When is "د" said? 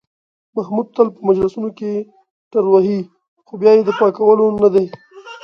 3.85-3.89